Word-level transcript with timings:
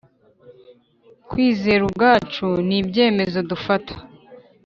kwizera 1.29 1.81
ubwacu 1.87 2.47
n'ibyemezo 2.67 3.39
dufata. 3.49 3.93